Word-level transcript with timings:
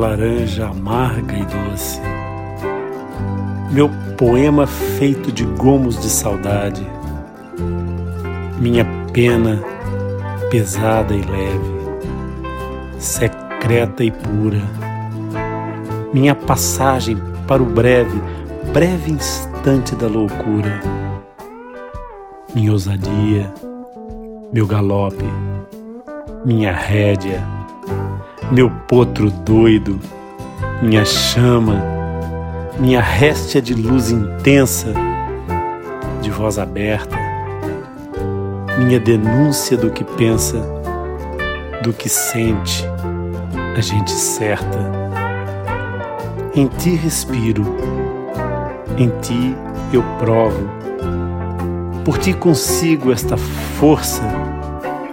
laranja 0.00 0.66
amarga 0.66 1.36
e 1.36 1.44
doce, 1.44 2.00
meu 3.70 3.90
poema 4.16 4.66
feito 4.66 5.30
de 5.30 5.44
gomos 5.44 6.00
de 6.00 6.08
saudade, 6.08 6.86
minha 8.58 8.86
pena 9.12 9.62
pesada 10.50 11.14
e 11.14 11.20
leve, 11.20 11.70
secreta 12.98 14.02
e 14.02 14.10
pura, 14.10 14.62
minha 16.14 16.34
passagem 16.34 17.18
para 17.46 17.62
o 17.62 17.66
breve, 17.66 18.22
breve 18.72 19.12
instante 19.12 19.94
da 19.94 20.06
loucura, 20.06 20.80
minha 22.54 22.72
ousadia, 22.72 23.52
meu 24.50 24.66
galope, 24.66 25.26
minha 26.46 26.72
rédea, 26.72 27.59
meu 28.50 28.68
potro 28.68 29.30
doido, 29.30 30.00
minha 30.82 31.04
chama, 31.04 31.80
minha 32.80 33.00
réstia 33.00 33.62
de 33.62 33.74
luz 33.74 34.10
intensa, 34.10 34.92
de 36.20 36.30
voz 36.30 36.58
aberta, 36.58 37.16
minha 38.76 38.98
denúncia 38.98 39.76
do 39.76 39.90
que 39.90 40.02
pensa, 40.02 40.58
do 41.84 41.92
que 41.92 42.08
sente, 42.08 42.84
a 43.76 43.80
gente 43.80 44.10
certa. 44.10 45.00
Em 46.52 46.66
ti 46.66 46.96
respiro, 46.96 47.64
em 48.98 49.10
ti 49.20 49.54
eu 49.92 50.02
provo, 50.18 50.68
por 52.04 52.18
ti 52.18 52.34
consigo 52.34 53.12
esta 53.12 53.36
força 53.36 54.22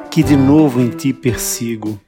que 0.10 0.24
de 0.24 0.36
novo 0.36 0.82
em 0.82 0.90
ti 0.90 1.14
persigo. 1.14 2.00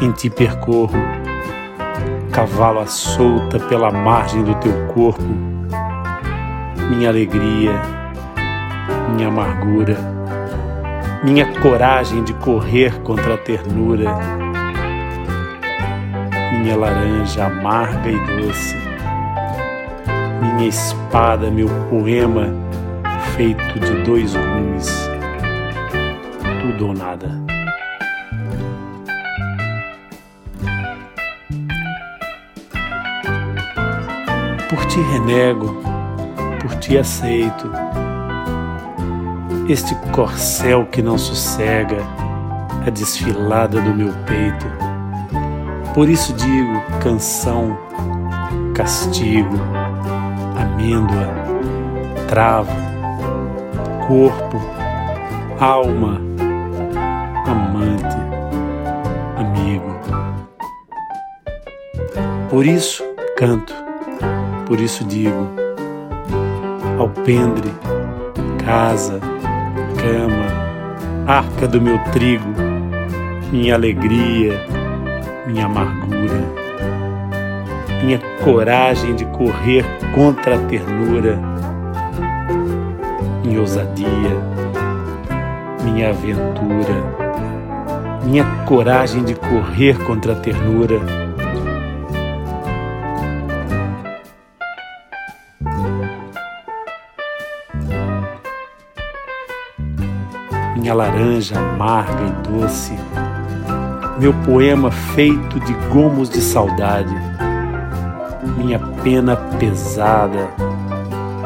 Em 0.00 0.12
ti 0.12 0.28
percorro, 0.28 0.98
cavalo 2.32 2.80
à 2.80 2.86
solta 2.86 3.58
pela 3.58 3.90
margem 3.90 4.42
do 4.42 4.54
teu 4.56 4.72
corpo, 4.88 5.22
minha 6.90 7.08
alegria, 7.08 7.72
minha 9.14 9.28
amargura, 9.28 9.96
minha 11.22 11.46
coragem 11.60 12.22
de 12.24 12.34
correr 12.34 13.00
contra 13.00 13.34
a 13.34 13.38
ternura, 13.38 14.14
minha 16.52 16.76
laranja 16.76 17.46
amarga 17.46 18.10
e 18.10 18.18
doce. 18.18 18.76
Minha 20.40 20.68
espada, 20.68 21.50
meu 21.50 21.68
poema 21.88 22.48
feito 23.36 23.80
de 23.80 24.02
dois 24.02 24.34
gumes, 24.34 25.08
tudo 26.62 26.88
ou 26.88 26.94
nada. 26.94 27.53
Por 34.74 34.84
ti 34.86 35.00
renego, 35.02 35.72
por 36.60 36.74
ti 36.80 36.98
aceito 36.98 37.70
este 39.68 39.94
corcel 40.10 40.84
que 40.86 41.00
não 41.00 41.16
sossega 41.16 41.98
a 42.84 42.90
desfilada 42.90 43.80
do 43.80 43.94
meu 43.94 44.12
peito. 44.26 44.66
Por 45.94 46.08
isso 46.08 46.32
digo 46.32 46.82
canção, 47.00 47.78
castigo 48.74 49.60
amêndoa, 50.58 51.32
travo, 52.26 52.72
corpo, 54.08 54.60
alma, 55.60 56.20
amante, 57.46 58.16
amigo. 59.36 59.94
Por 62.50 62.66
isso 62.66 63.04
canto, 63.36 63.83
por 64.66 64.80
isso 64.80 65.04
digo, 65.04 65.48
alpendre, 66.98 67.72
casa, 68.64 69.20
cama, 70.00 71.26
arca 71.26 71.68
do 71.68 71.80
meu 71.80 71.98
trigo, 72.12 72.48
minha 73.50 73.74
alegria, 73.74 74.60
minha 75.46 75.66
amargura 75.66 76.64
minha 78.04 78.20
coragem 78.44 79.14
de 79.14 79.24
correr 79.24 79.82
contra 80.14 80.56
a 80.56 80.58
ternura, 80.58 81.40
minha 83.42 83.60
ousadia, 83.60 84.06
minha 85.82 86.10
aventura, 86.10 87.02
minha 88.22 88.44
coragem 88.66 89.24
de 89.24 89.34
correr 89.34 89.96
contra 90.04 90.34
a 90.34 90.36
ternura. 90.36 91.00
Minha 100.76 100.94
laranja 100.94 101.58
amarga 101.58 102.22
e 102.24 102.48
doce, 102.48 102.92
meu 104.18 104.34
poema 104.44 104.90
feito 104.90 105.58
de 105.60 105.72
gomos 105.90 106.28
de 106.28 106.42
saudade. 106.42 107.14
Minha 108.58 108.78
pena 109.02 109.34
pesada 109.58 110.48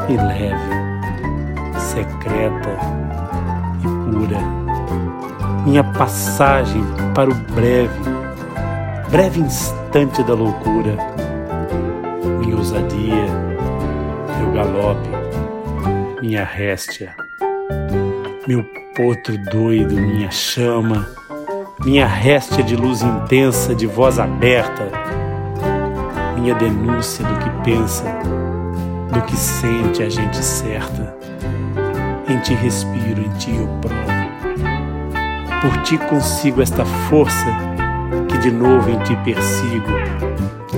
e 0.09 0.17
leve, 0.17 1.79
secreta 1.79 2.77
e 3.81 4.11
pura, 4.11 4.39
minha 5.65 5.85
passagem 5.85 6.83
para 7.15 7.31
o 7.31 7.35
breve, 7.35 8.01
breve 9.11 9.41
instante 9.41 10.23
da 10.25 10.35
loucura, 10.35 10.97
minha 12.41 12.57
ousadia, 12.57 13.58
meu 14.49 14.53
galope, 14.53 15.09
minha 16.21 16.45
réstia, 16.45 17.15
meu 18.47 18.65
potro 18.97 19.37
doido, 19.51 19.95
minha 19.95 20.31
chama, 20.31 21.07
minha 21.85 22.07
réstia 22.07 22.65
de 22.65 22.75
luz 22.75 23.03
intensa, 23.03 23.75
de 23.75 23.87
voz 23.87 24.19
aberta 24.19 24.91
minha 26.39 26.55
denúncia 26.55 27.25
do 27.27 27.37
que 27.39 27.51
pensa, 27.65 28.05
do 29.13 29.21
que 29.23 29.37
sente 29.37 30.03
a 30.03 30.09
gente 30.09 30.37
certa. 30.37 31.17
Em 32.29 32.39
ti 32.41 32.55
respiro, 32.55 33.21
em 33.21 33.31
ti 33.39 33.51
eu 33.55 33.69
provo. 33.81 34.19
Por 35.61 35.83
ti 35.83 35.99
consigo 35.99 36.63
esta 36.63 36.85
força 36.85 37.47
que 38.29 38.39
de 38.39 38.51
novo 38.51 38.89
em 38.89 38.99
ti 39.01 39.17
persigo, 39.25 39.91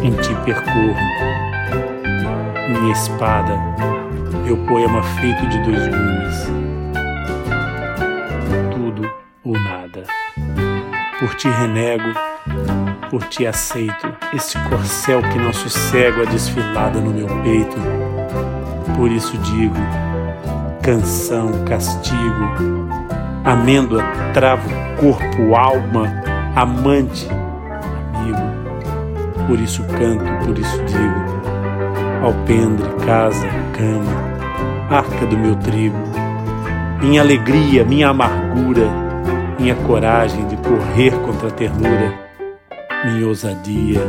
em 0.02 0.12
ti 0.12 0.34
percorro. 0.44 1.59
Minha 2.70 2.92
espada, 2.92 3.58
meu 4.44 4.56
poema 4.66 5.02
feito 5.02 5.46
de 5.48 5.58
dois 5.64 5.86
gumes. 5.88 6.46
Tudo 8.72 9.10
ou 9.44 9.52
nada. 9.52 10.04
Por 11.18 11.34
ti 11.34 11.48
renego 11.48 12.14
por 13.10 13.24
ti 13.24 13.44
aceito 13.44 14.14
esse 14.32 14.56
corcel 14.68 15.20
que 15.20 15.38
não 15.38 15.52
sossego 15.52 16.22
a 16.22 16.24
desfilada 16.26 17.00
no 17.00 17.10
meu 17.10 17.26
peito. 17.42 17.76
Por 18.96 19.10
isso 19.10 19.36
digo: 19.38 19.74
canção, 20.80 21.50
castigo, 21.64 22.78
amêndoa, 23.44 24.04
travo, 24.32 24.68
corpo, 25.00 25.56
alma, 25.56 26.06
amante, 26.54 27.28
amigo. 28.14 29.46
Por 29.48 29.58
isso 29.58 29.82
canto, 29.84 30.46
por 30.46 30.56
isso 30.56 30.78
digo: 30.84 31.59
alpendre, 32.22 32.88
casa, 33.04 33.46
cama, 33.76 34.94
arca 34.94 35.26
do 35.26 35.36
meu 35.36 35.56
trigo, 35.56 35.96
minha 37.00 37.20
alegria, 37.20 37.84
minha 37.84 38.08
amargura, 38.08 38.88
minha 39.58 39.74
coragem 39.74 40.46
de 40.48 40.56
correr 40.56 41.12
contra 41.22 41.48
a 41.48 41.50
ternura 41.50 42.30
minha 43.04 43.26
ousadia, 43.26 44.02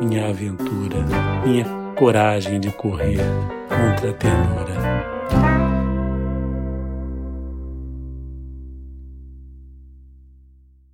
minha 0.00 0.28
aventura, 0.28 0.98
minha 1.44 1.64
coragem 1.94 2.58
de 2.58 2.70
correr 2.72 3.20
contra 3.68 4.10
a 4.10 4.14
ternura. 4.14 5.19